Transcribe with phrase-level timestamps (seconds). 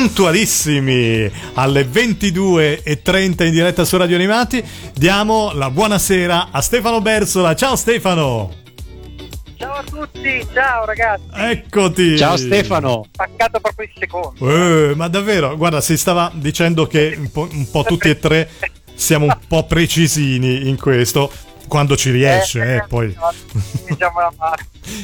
[0.00, 4.64] puntualissimi alle 22.30 in diretta su Radio Animati.
[4.94, 7.54] Diamo la buonasera a Stefano Bersola.
[7.54, 8.50] Ciao Stefano!
[9.58, 11.24] Ciao a tutti, ciao ragazzi.
[11.34, 12.16] Eccoti.
[12.16, 13.04] Ciao Stefano.
[13.12, 14.50] Spaccato proprio in secondo.
[14.50, 18.48] Eh, ma davvero, guarda, si stava dicendo che un po', un po tutti e tre
[18.94, 21.30] siamo un po' precisini in questo.
[21.68, 23.14] Quando ci riesce, eh, eh poi.
[23.86, 24.54] Diciamo la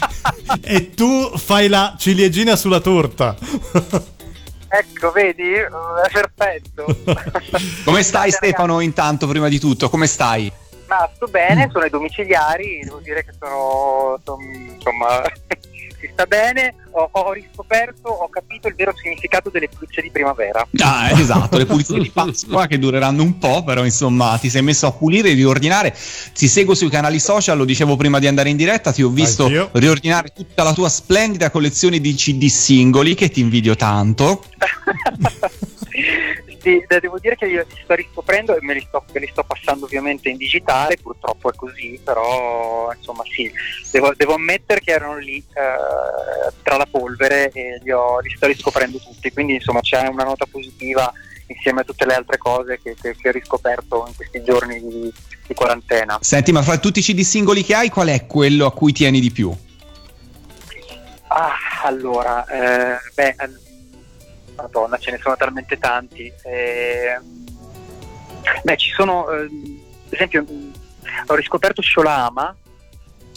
[0.64, 3.36] e tu fai la ciliegina sulla torta.
[4.68, 5.52] Ecco, vedi?
[5.52, 5.68] È
[6.12, 6.84] perfetto.
[7.84, 9.88] Come stai Stefano intanto, prima di tutto?
[9.88, 10.52] Come stai?
[10.86, 15.22] Ma sto bene, sono ai domiciliari, devo dire che sono, sono insomma,
[15.98, 20.66] si sta bene, ho, ho, riscoperto, ho capito il vero significato delle pulizie di primavera.
[20.78, 24.86] Ah, esatto, le pulizie di Pasqua che dureranno un po', però insomma ti sei messo
[24.86, 25.94] a pulire, riordinare.
[26.34, 29.44] Ti seguo sui canali social, lo dicevo prima di andare in diretta, ti ho visto
[29.44, 29.70] Anch'io.
[29.72, 34.42] riordinare tutta la tua splendida collezione di CD singoli che ti invidio tanto.
[36.66, 39.44] sì, devo dire che io li sto riscoprendo e me li sto, me li sto
[39.44, 43.48] passando ovviamente in digitale, purtroppo è così, però insomma sì,
[43.92, 48.48] devo, devo ammettere che erano lì eh, tra la polvere e li, ho, li, sto
[48.48, 51.12] riscoprendo tutti, quindi insomma c'è una nota positiva
[51.46, 55.12] insieme a tutte le altre cose che, che, che ho riscoperto in questi giorni di,
[55.46, 56.18] di quarantena.
[56.20, 59.20] Senti, ma fra tutti i CD singoli che hai, qual è quello a cui tieni
[59.20, 59.54] di più?
[61.28, 63.36] Ah, allora, eh, beh,
[64.56, 66.32] Madonna, ce ne sono talmente tanti.
[66.44, 67.18] Eh,
[68.62, 70.44] beh, ci sono, eh, ad esempio,
[71.26, 72.54] ho riscoperto Sholama.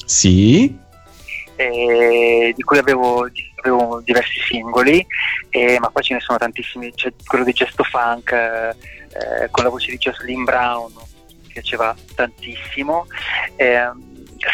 [0.06, 0.78] Sì.
[1.56, 5.06] Eh, di cui avevo, avevo diversi singoli,
[5.50, 6.94] eh, ma poi ce ne sono tantissimi.
[6.94, 13.08] C'è quello di Gesto Funk eh, con la voce di Jocelyn Brown, mi piaceva tantissimo.
[13.58, 13.92] Eh,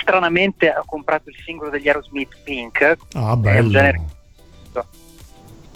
[0.02, 2.98] stranamente ho comprato il singolo degli Aerosmith Pink.
[3.14, 4.14] Ah, bello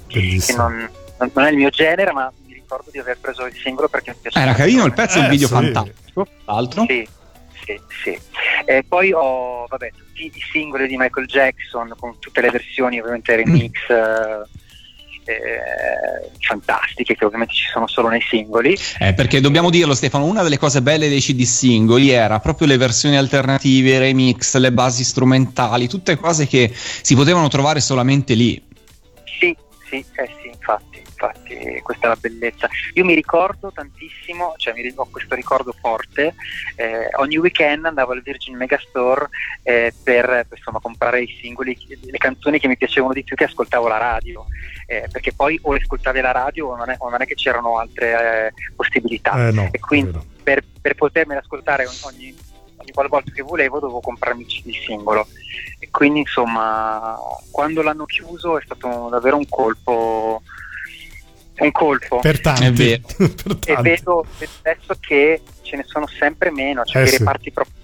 [0.09, 0.89] che non,
[1.33, 4.17] non, è il mio genere, ma mi ricordo di aver preso il singolo perché mi
[4.21, 4.39] piace.
[4.39, 5.53] Era carino il pezzo, eh, un video sì.
[5.53, 6.85] fantastico, tra l'altro.
[6.87, 7.07] Sì,
[7.63, 8.19] sì, sì.
[8.65, 13.35] E poi ho, vabbè, tutti i singoli di Michael Jackson con tutte le versioni, ovviamente
[13.35, 13.73] remix.
[13.91, 14.57] Mm.
[15.25, 18.75] Eh, fantastiche che ovviamente ci sono solo nei singoli.
[18.97, 22.77] Eh, perché dobbiamo dirlo Stefano, una delle cose belle dei CD singoli era proprio le
[22.77, 28.59] versioni alternative, i remix, le basi strumentali, tutte cose che si potevano trovare solamente lì.
[29.89, 32.69] Sì, eh sì, infatti, infatti, questa è la bellezza.
[32.93, 36.35] Io mi ricordo tantissimo, cioè mi, ho questo ricordo forte,
[36.75, 39.29] eh, ogni weekend andavo al Virgin Megastore
[39.63, 43.87] eh, per insomma, comprare i singoli, le canzoni che mi piacevano di più che ascoltavo
[43.87, 44.45] la radio,
[44.85, 47.79] eh, perché poi o ascoltavi la radio o non è, o non è che c'erano
[47.79, 49.47] altre eh, possibilità.
[49.47, 52.47] Eh, no, e quindi per, per potermele ascoltare ogni
[52.79, 55.27] ogni qualvolta che volevo dovevo comprarmi il singolo
[55.79, 57.17] e quindi insomma
[57.51, 60.41] quando l'hanno chiuso è stato davvero un colpo
[61.59, 63.01] un colpo per tanti, è vero.
[63.17, 63.71] per tanti.
[63.71, 64.25] e vedo
[64.61, 67.17] adesso che ce ne sono sempre meno cioè eh che sì.
[67.17, 67.77] reparti proprio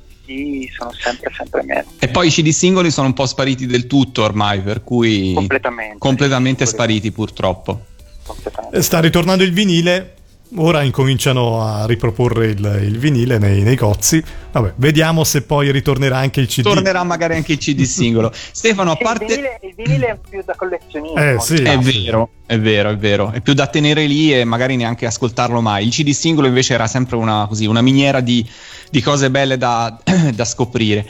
[0.76, 4.24] sono sempre sempre meno e poi i CD singoli sono un po' spariti del tutto
[4.24, 7.86] ormai per cui completamente, completamente spariti purtroppo
[8.24, 8.82] completamente.
[8.82, 10.16] sta ritornando il vinile
[10.58, 14.24] ora incominciano a riproporre il, il vinile nei negozi.
[14.52, 16.64] Vabbè, vediamo se poi ritornerà anche il CD.
[16.64, 18.32] Tornerà magari anche il CD singolo.
[18.34, 19.26] Stefano, a parte.
[19.26, 21.18] Il vinile, il vinile, è più da collezionismo.
[21.18, 23.32] Eh, sì, è vero, è vero, è vero.
[23.32, 25.86] È più da tenere lì e magari neanche ascoltarlo mai.
[25.86, 28.48] Il CD singolo invece era sempre una, così, una miniera di,
[28.90, 29.98] di cose belle da,
[30.34, 31.06] da scoprire.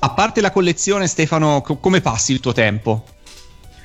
[0.00, 3.04] A parte la collezione, Stefano, co- come passi il tuo tempo?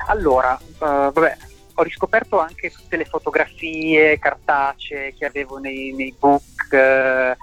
[0.10, 1.38] Allora, uh, vabbè,
[1.80, 7.36] ho riscoperto anche tutte le fotografie cartacee che avevo nei, nei book, eh,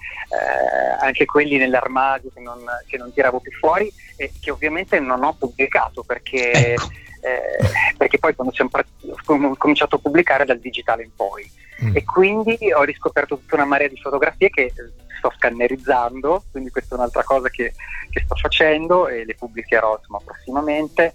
[0.99, 5.34] anche quelli nell'armadio che non, che non, tiravo più fuori e che ovviamente non ho
[5.34, 6.89] pubblicato perché, ecco.
[7.21, 11.49] eh, perché poi quando ho cominciato a pubblicare dal digitale in poi.
[11.84, 11.97] Mm.
[11.97, 14.73] E quindi ho riscoperto tutta una marea di fotografie che
[15.17, 17.73] sto scannerizzando, quindi questa è un'altra cosa che,
[18.11, 21.15] che sto facendo e le pubblicherò insomma, prossimamente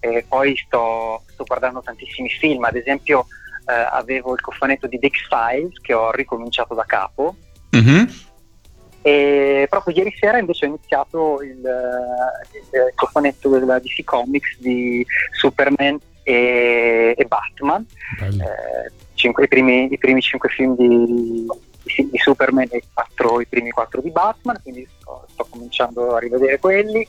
[0.00, 3.26] e poi sto, sto guardando tantissimi film, ad esempio
[3.66, 7.36] eh, avevo il cofanetto di Dix Files che ho ricominciato da capo.
[7.76, 8.04] Mm-hmm.
[9.02, 15.98] E proprio ieri sera invece ho iniziato il, il cofanetto della DC Comics di Superman
[16.22, 17.86] e, e Batman,
[18.20, 21.46] eh, cinque, i, primi, i, primi, cinque film di,
[21.82, 26.18] di, di Superman e quattro, i primi quattro di Batman, quindi sto, sto, cominciando a
[26.18, 27.00] rivedere quelli.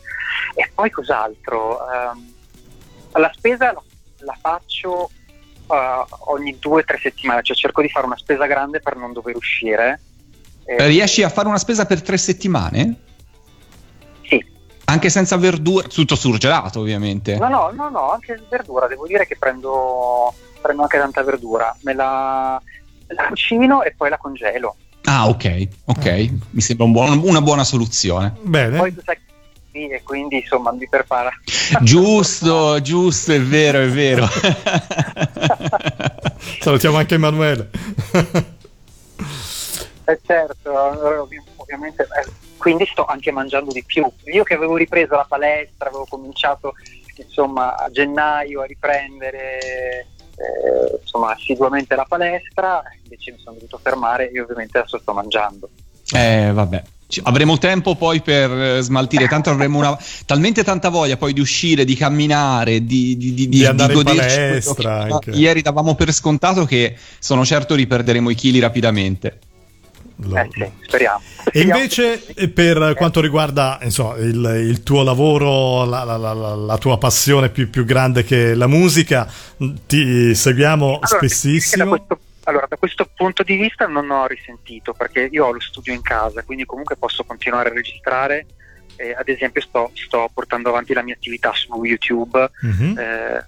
[0.56, 1.78] E poi cos'altro?
[1.86, 2.40] Um,
[3.14, 3.74] la spesa
[4.20, 5.10] la faccio
[5.68, 9.14] uh, ogni due o tre settimane, cioè cerco di fare una spesa grande per non
[9.14, 10.02] dover uscire.
[10.66, 12.96] Eh, Riesci a fare una spesa per tre settimane?
[14.24, 14.46] Sì.
[14.86, 17.38] Anche senza verdura, tutto surgelato ovviamente.
[17.38, 21.94] No, no, no, no, anche verdura, devo dire che prendo, prendo anche tanta verdura, me
[21.94, 22.62] la,
[23.08, 24.76] la cucino e poi la congelo.
[25.06, 26.38] Ah, ok, ok, mm.
[26.52, 28.36] mi sembra un buon, una buona soluzione.
[28.44, 28.78] Bene.
[28.78, 29.18] Poi tu sai
[29.72, 31.32] sì, e quindi insomma mi prepara.
[31.82, 34.28] Giusto, giusto, è vero, è vero.
[36.60, 37.70] Salutiamo anche Emanuele.
[40.06, 40.72] eh certo,
[41.58, 44.06] ovviamente, eh, quindi sto anche mangiando di più.
[44.26, 46.74] Io che avevo ripreso la palestra, avevo cominciato
[47.16, 50.08] insomma a gennaio a riprendere
[50.42, 55.70] eh, insomma, assiduamente la palestra, invece mi sono dovuto fermare e ovviamente adesso sto mangiando.
[56.14, 56.84] Eh, vabbè.
[57.24, 61.84] Avremo tempo poi per eh, smaltire, tanto avremo una, talmente tanta voglia poi di uscire,
[61.84, 65.08] di camminare, di, di, di, di andare in palestra.
[65.32, 69.40] Ieri davamo per scontato che sono certo riperderemo i chili rapidamente.
[70.34, 71.22] Eh sì, speriamo.
[71.52, 72.24] E invece
[72.54, 77.70] per quanto riguarda insomma, il, il, tuo lavoro, la, la, la, la tua passione più,
[77.72, 79.28] più, grande che la musica,
[79.88, 82.06] ti seguiamo allora, spessissimo.
[82.46, 86.02] Allora, da questo punto di vista non ho risentito perché io ho lo studio in
[86.02, 88.46] casa, quindi comunque posso continuare a registrare.
[88.96, 92.98] Eh, ad esempio sto, sto, portando avanti la mia attività su YouTube mm-hmm.
[92.98, 93.46] eh,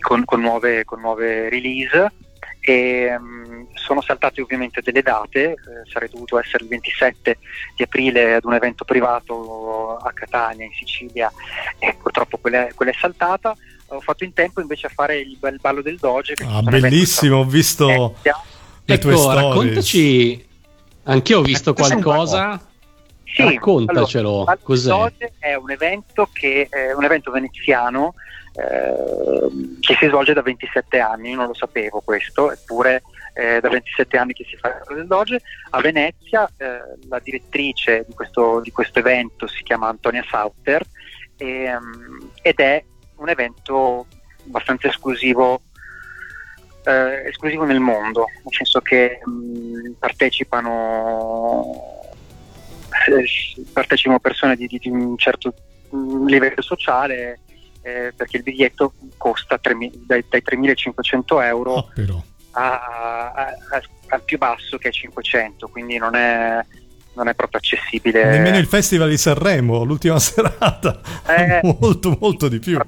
[0.00, 2.12] con, con, nuove, con nuove release
[2.60, 5.56] e um, sono saltate ovviamente delle date, eh,
[5.90, 7.38] sarei dovuto essere il 27
[7.74, 11.32] di aprile ad un evento privato a Catania in Sicilia
[11.78, 13.56] e purtroppo quella, quella è saltata.
[13.90, 16.34] Ho fatto in tempo invece a fare il, il ballo del Doge.
[16.46, 18.32] Ah, bellissimo, ho visto eh,
[18.84, 19.40] le tue ecco, storie.
[19.42, 20.46] raccontaci,
[21.04, 22.60] anch'io ho visto qualcosa.
[23.24, 24.30] Sì, Raccontacelo.
[24.30, 24.90] Allora, Cos'è?
[24.90, 28.14] Doge è un evento, che, è un evento veneziano
[28.54, 33.02] eh, che si svolge da 27 anni, io non lo sapevo questo, eppure
[33.34, 35.40] eh, da 27 anni che si fa il Doge.
[35.70, 40.84] A Venezia eh, la direttrice di questo, di questo, evento si chiama Antonia Sauter
[41.36, 42.84] e, um, ed è
[43.20, 44.06] un evento
[44.46, 45.60] abbastanza esclusivo
[46.84, 51.98] eh, esclusivo nel mondo, nel senso che mh, partecipano
[53.72, 55.54] partecipano persone di, di, di un certo
[56.26, 57.40] livello sociale
[57.82, 59.74] eh, perché il biglietto costa 3,
[60.06, 61.90] dai, dai 3.500 euro oh,
[62.52, 66.64] a, a, a, al più basso che è 500, quindi non è,
[67.14, 68.24] non è proprio accessibile.
[68.24, 72.78] Nemmeno il Festival di Sanremo, l'ultima serata, eh, molto molto di più.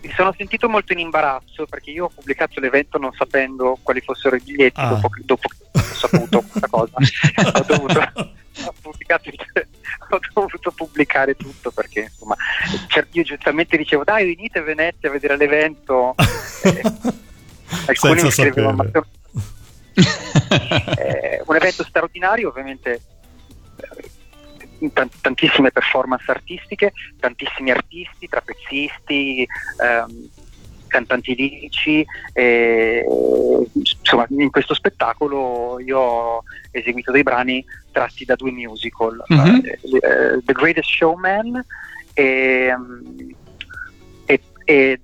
[0.00, 4.36] Mi sono sentito molto in imbarazzo perché io ho pubblicato l'evento non sapendo quali fossero
[4.36, 4.88] i biglietti ah.
[4.88, 6.94] dopo, dopo, che ho saputo questa cosa.
[7.52, 8.12] ho dovuto
[8.64, 8.70] ho,
[10.10, 12.36] ho dovuto pubblicare tutto perché insomma
[12.88, 16.14] cioè, io giustamente dicevo dai venite a Venezia a vedere l'evento
[16.64, 16.82] eh,
[17.86, 18.90] alcuni mi scrivevano
[20.96, 23.00] eh, un evento straordinario ovviamente
[25.20, 29.46] tantissime performance artistiche, tantissimi artisti, trapezzisti,
[29.82, 30.28] ehm,
[30.88, 32.04] cantanti lirici.
[32.32, 33.04] E,
[33.72, 39.54] insomma, in questo spettacolo io ho eseguito dei brani tratti da due musical, mm-hmm.
[39.56, 41.64] uh, The Greatest Showman
[42.14, 42.74] e,
[44.26, 45.00] e, e,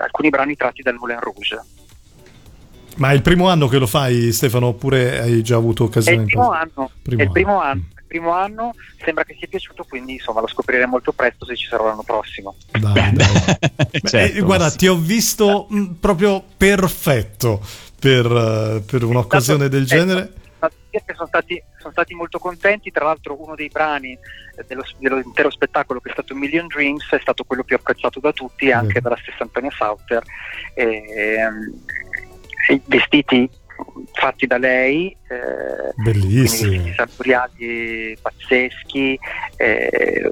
[0.00, 1.60] alcuni brani tratti dal Moulin Rouge.
[2.96, 6.18] Ma è il primo anno che lo fai, Stefano, oppure hai già avuto occasione?
[6.18, 6.90] È il primo anno.
[7.02, 7.70] Primo è il primo anno.
[7.70, 11.66] anno primo anno sembra che sia piaciuto, quindi insomma lo scopriremo molto presto se ci
[11.66, 12.54] sarà l'anno prossimo.
[12.70, 13.26] Dai, dai.
[14.04, 14.78] certo, eh, guarda, sì.
[14.78, 17.60] ti ho visto mh, mm, proprio perfetto
[17.98, 20.32] per, uh, per un'occasione del genere.
[21.12, 24.16] Sono stati, sono stati, molto contenti, tra l'altro uno dei brani
[24.68, 28.70] dello, dell'intero spettacolo che è stato Million Dreams è stato quello più apprezzato da tutti,
[28.70, 30.22] anche dalla stessa Antonia Sauter.
[30.74, 30.84] E,
[32.68, 33.50] e, vestiti
[34.12, 39.18] fatti da lei, eh, bellissimi, sartoriali pazzeschi,
[39.56, 40.30] eh,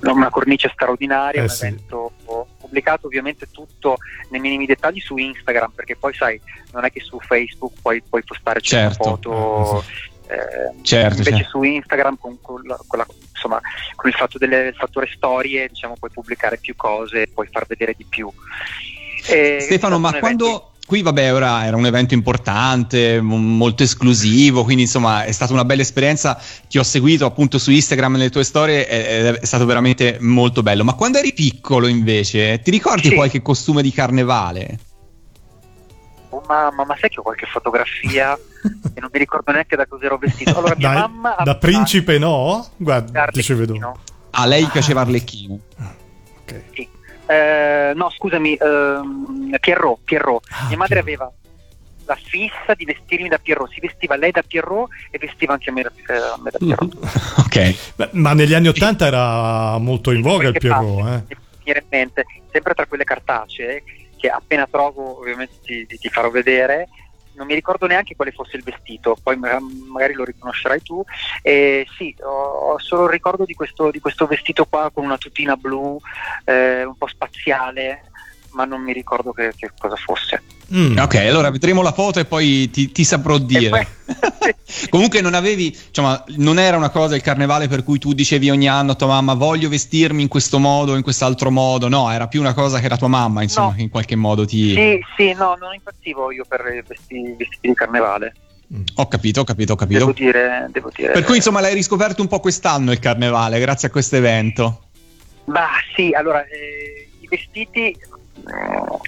[0.00, 1.66] una cornice straordinaria, eh un sì.
[1.66, 2.12] evento
[2.58, 3.96] pubblicato ovviamente tutto
[4.30, 6.40] nei minimi dettagli su Instagram, perché poi sai,
[6.72, 9.04] non è che su Facebook puoi, puoi postare certo.
[9.04, 9.84] foto.
[10.26, 11.50] Eh, certo, invece certo.
[11.50, 13.60] su Instagram con, con, la, con, la, insomma,
[13.94, 17.94] con il fatto delle, il fattore storie diciamo, puoi pubblicare più cose, puoi far vedere
[17.94, 18.32] di più.
[19.28, 25.24] E Stefano, ma quando, Qui vabbè ora era un evento importante, molto esclusivo, quindi insomma
[25.24, 29.32] è stata una bella esperienza, ti ho seguito appunto su Instagram nelle tue storie, è,
[29.40, 30.84] è stato veramente molto bello.
[30.84, 33.14] Ma quando eri piccolo invece, ti ricordi sì.
[33.14, 34.78] qualche costume di carnevale?
[36.28, 38.38] Oh mamma, ma sai che ho qualche fotografia
[38.92, 40.58] e non mi ricordo neanche da cosa ero vestito.
[40.58, 41.36] Allora mia Dai, mamma...
[41.42, 42.68] Da principe no?
[42.76, 43.96] Guarda, ti ci vedo.
[44.32, 45.58] A lei piaceva Arlecchino.
[46.42, 46.64] Ok.
[46.74, 47.00] Sì
[47.32, 49.21] eh, no scusami, ehm,
[49.58, 50.46] Pierrot, Pierrot.
[50.50, 51.30] Ah, mia madre aveva
[52.04, 53.72] cosa fissa di vestirmi da Pierrot.
[53.72, 56.96] Si vestiva lei da Pierrot e vestiva anche me da, eh, me da Pierrot.
[57.44, 57.94] ok.
[57.96, 61.24] Beh, ma negli anni Ottanta era molto in voga il Pierrot.
[61.30, 61.36] Eh.
[61.64, 63.84] In mente, sempre tra quelle cartacee,
[64.16, 66.88] che appena trovo ovviamente ti, ti, ti farò vedere,
[67.34, 71.02] non mi ricordo neanche quale fosse il vestito, poi magari lo riconoscerai tu.
[71.40, 75.18] E sì, ho, ho solo il ricordo di questo, di questo, vestito qua con una
[75.18, 75.98] tutina blu,
[76.44, 78.10] eh, un po' spaziale,
[78.52, 80.42] ma non mi ricordo che, che cosa fosse.
[80.74, 80.96] Mm.
[80.96, 83.86] Ok, allora vedremo la foto e poi ti, ti saprò dire.
[84.88, 88.68] Comunque non avevi, insomma, non era una cosa il carnevale per cui tu dicevi ogni
[88.68, 92.26] anno a tua mamma voglio vestirmi in questo modo o in quest'altro modo, no, era
[92.26, 93.74] più una cosa che era tua mamma, insomma, no.
[93.74, 94.72] che in qualche modo ti...
[94.74, 98.34] Sì, sì, no, non impazzivo io per vestiti, vestiti di carnevale.
[98.74, 98.82] Mm.
[98.96, 99.98] Ho capito, ho capito, ho capito.
[99.98, 101.12] Devo dire, devo dire.
[101.12, 104.84] Per cui insomma l'hai riscoperto un po' quest'anno il carnevale, grazie a questo evento.
[105.44, 107.94] Bah sì, allora eh, i vestiti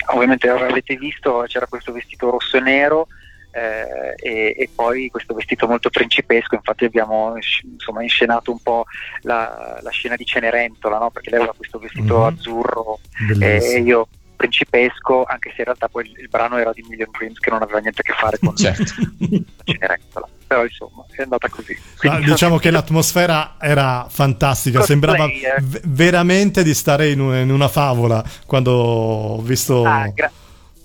[0.06, 3.08] ovviamente avete visto c'era questo vestito rosso e nero
[3.54, 8.84] eh, e, e, poi questo vestito molto principesco, infatti abbiamo insomma, inscenato un po'
[9.20, 11.10] la, la scena di Cenerentola, no?
[11.10, 12.34] perché lei aveva questo vestito mm-hmm.
[12.34, 12.98] azzurro
[13.40, 17.38] e io principesco, anche se in realtà poi il, il, brano era di Million Dreams
[17.38, 18.82] che non aveva niente a che fare con certo.
[19.62, 20.28] Cenerentola.
[20.54, 21.76] Però insomma è andata così.
[22.02, 25.60] Ah, diciamo che l'atmosfera era fantastica, cosplay, sembrava eh.
[25.60, 29.84] v- veramente di stare in, un, in, una favola quando ho visto...
[29.84, 30.30] Ah, gra-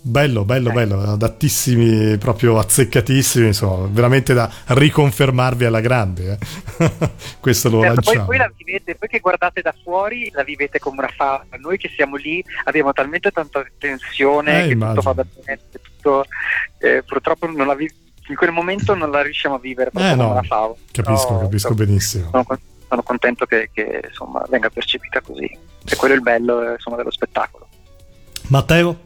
[0.01, 6.37] Bello, bello, bello, adattissimi, proprio azzeccatissimi, insomma, veramente da riconfermarvi alla grande.
[6.77, 6.91] Eh.
[7.37, 8.25] Questo lo certo, lanciamo.
[8.25, 11.57] Poi, poi, la vivete, poi che guardate da fuori, la vivete come una favola.
[11.57, 15.01] Noi che siamo lì abbiamo talmente tanta tensione eh, che immagino.
[15.01, 16.25] tutto va bene, tutto,
[16.77, 17.91] eh, purtroppo non la vi-
[18.29, 20.75] in quel momento non la riusciamo a vivere proprio eh, come no, una favola.
[20.91, 22.29] Capisco, no, capisco benissimo.
[22.29, 22.45] Sono,
[22.87, 25.45] sono contento che, che insomma, venga percepita così.
[25.85, 27.67] E quello è il bello insomma, dello spettacolo.
[28.47, 28.99] Matteo?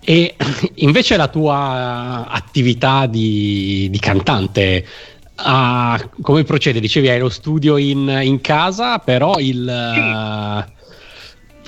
[0.00, 0.36] E
[0.76, 4.86] invece la tua attività di, di cantante,
[5.36, 6.80] uh, come procede?
[6.80, 10.66] Dicevi hai lo studio in, in casa, però il...
[10.66, 10.76] Uh,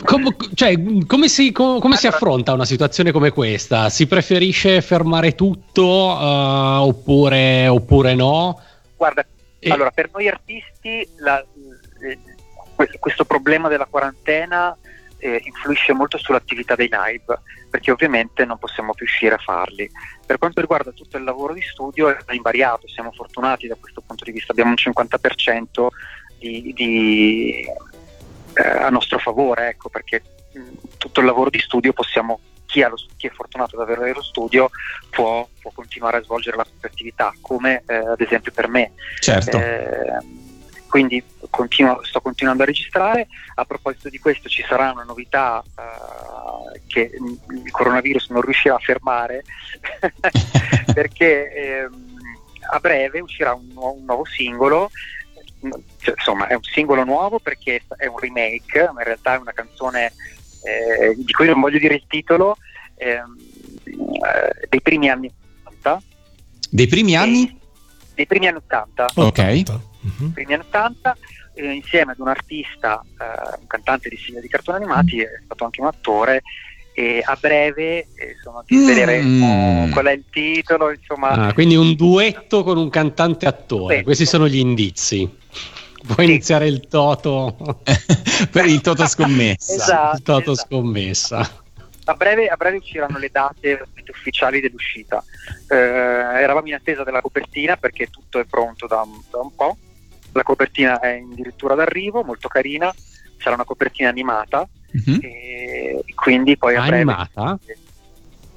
[0.04, 0.75] com, cioè,
[1.07, 3.88] come, si, com, come si, affronta una situazione come questa?
[3.88, 8.61] Si preferisce fermare tutto uh, oppure, oppure, no?
[8.97, 9.26] Guarda,
[9.59, 9.71] e...
[9.71, 11.45] allora per noi artisti la,
[12.99, 14.76] questo problema della quarantena
[15.19, 19.88] eh, influisce molto sull'attività dei live, perché ovviamente non possiamo più uscire a farli.
[20.25, 24.25] Per quanto riguarda tutto il lavoro di studio è invariato, siamo fortunati da questo punto
[24.25, 25.87] di vista, abbiamo un 50%
[26.38, 27.66] di, di,
[28.54, 32.95] eh, a nostro favore, ecco, perché mh, tutto il lavoro di studio possiamo chi, lo,
[33.16, 34.71] chi, è fortunato ad avere lo studio
[35.11, 38.92] può, può, continuare a svolgere la propria attività, come eh, ad esempio per me.
[39.19, 39.59] Certo.
[39.59, 40.38] Eh,
[40.90, 43.28] quindi continuo, sto continuando a registrare.
[43.54, 48.78] A proposito di questo ci sarà una novità uh, che il coronavirus non riuscirà a
[48.78, 49.45] fermare
[50.92, 52.16] perché ehm,
[52.73, 54.90] a breve uscirà un, un nuovo singolo
[55.99, 59.52] cioè, insomma è un singolo nuovo perché è un remake, ma in realtà è una
[59.52, 60.12] canzone
[60.62, 62.57] eh, di cui non voglio dire il titolo,
[62.97, 63.37] ehm,
[63.85, 65.33] eh, dei primi anni
[65.64, 66.02] 80.
[66.71, 67.59] Dei primi anni?
[68.14, 69.11] Dei primi anni 80.
[69.14, 69.62] Ok
[70.00, 70.33] uh-huh.
[70.33, 71.17] primi anni 80,
[71.55, 75.64] eh, insieme ad un artista, eh, un cantante di sigla di cartoni animati, è stato
[75.64, 76.43] anche un attore.
[76.92, 79.92] E a breve insomma, ti sveleremo mm.
[79.92, 80.90] qual è il titolo.
[80.90, 81.28] Insomma.
[81.28, 85.38] Ah, quindi un duetto con un cantante attore, questi sono gli indizi.
[86.06, 86.32] Puoi sì.
[86.32, 87.56] iniziare il toto
[88.50, 89.75] per il toto scommessa.
[89.75, 90.68] esatto, il toto esatto.
[90.68, 91.62] scommessa.
[92.04, 95.23] A breve, a breve, usciranno le date ufficiali dell'uscita.
[95.68, 99.76] Eh, eravamo in attesa della copertina perché tutto è pronto da, da un po'
[100.32, 102.92] la copertina è addirittura d'arrivo, molto carina,
[103.38, 105.18] sarà una copertina animata, uh-huh.
[105.20, 107.59] e quindi poi a Animata?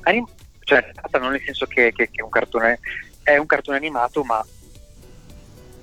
[0.02, 0.28] Anim-
[0.64, 2.80] cioè, non nel senso che, che, che un cartone,
[3.22, 4.46] è un cartone animato, ma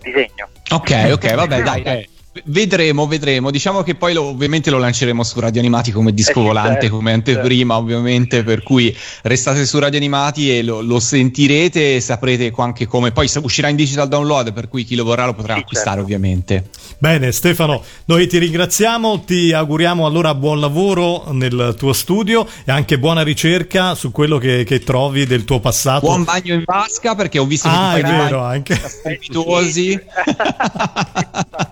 [0.01, 0.49] disegno.
[0.71, 1.81] Ok, ok, vabbè, dai.
[1.81, 2.09] Okay.
[2.45, 3.51] Vedremo, vedremo.
[3.51, 6.97] Diciamo che poi lo, ovviamente lo lanceremo su Radio Animati come disco eh volante, certo,
[6.97, 7.93] come anteprima, certo.
[7.93, 8.45] ovviamente.
[8.45, 13.11] Per cui restate su Radio Animati e lo, lo, sentirete e saprete anche come.
[13.11, 16.05] Poi uscirà in digital download, per cui chi lo vorrà lo potrà sì, acquistare, certo.
[16.05, 16.69] ovviamente.
[16.99, 22.97] Bene, Stefano, noi ti ringraziamo, ti auguriamo allora buon lavoro nel tuo studio e anche
[23.01, 26.07] buona ricerca su quello che, che trovi del tuo passato.
[26.07, 28.77] Buon bagno in vasca, perché ho visto ah, che ti è vero, anche.
[28.87, 30.01] strepitosi.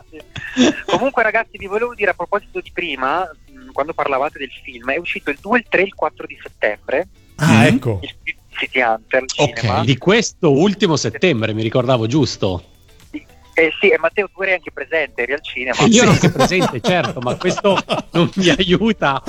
[0.86, 3.28] Comunque, ragazzi, vi volevo dire a proposito di prima,
[3.72, 7.08] quando parlavate del film, è uscito il 2, il 3 e il 4 di settembre.
[7.36, 7.74] Ah, mm-hmm.
[7.74, 8.00] ecco.
[8.02, 9.24] Il City Hunter.
[9.36, 12.62] Ok, di questo ultimo settembre, mi ricordavo giusto.
[13.10, 15.76] Eh sì, e Matteo tu eri anche presente, eri al cinema.
[15.86, 17.76] Io ero anche presente, certo, ma questo
[18.12, 19.20] non mi aiuta.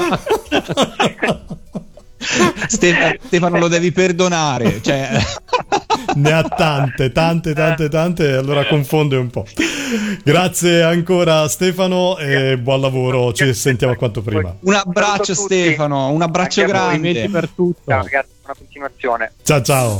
[2.67, 4.81] Stefano, Stefano lo devi perdonare.
[4.81, 5.09] Cioè...
[6.15, 9.45] ne ha tante, tante, tante, tante, allora confonde un po'.
[10.23, 14.55] Grazie ancora Stefano e buon lavoro, ci sentiamo quanto prima.
[14.61, 17.81] Un abbraccio Stefano, un abbraccio grande per tutto.
[17.85, 19.31] Ciao ragazzi, buona continuazione.
[19.43, 19.99] Ciao ciao.